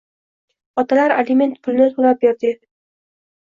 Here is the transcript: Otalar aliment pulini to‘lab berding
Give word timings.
Otalar 0.83 1.13
aliment 1.17 1.53
pulini 1.69 1.91
to‘lab 1.99 2.27
berding 2.27 2.59